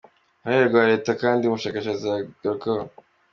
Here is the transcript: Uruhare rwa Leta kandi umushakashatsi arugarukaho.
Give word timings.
Uruhare 0.43 0.63
rwa 0.69 0.81
Leta 0.91 1.11
kandi 1.21 1.41
umushakashatsi 1.45 2.03
arugarukaho. 2.09 2.85